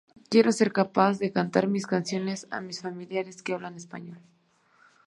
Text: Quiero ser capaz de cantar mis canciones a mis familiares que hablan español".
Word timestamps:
Quiero 0.31 0.49
ser 0.59 0.69
capaz 0.73 1.19
de 1.19 1.29
cantar 1.31 1.67
mis 1.67 1.85
canciones 1.85 2.47
a 2.49 2.59
mis 2.59 2.81
familiares 2.81 3.43
que 3.43 3.53
hablan 3.53 3.75
español". 3.75 4.17